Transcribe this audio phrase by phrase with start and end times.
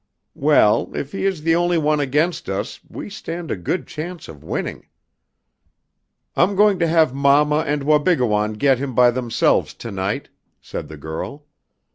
[0.33, 4.43] "Well, if he is the only one against us we stand a good chance of
[4.43, 4.87] winning."
[6.35, 10.29] "I'm going to have mamma and Wabigoon get him by themselves to night,"
[10.59, 11.45] said the girl.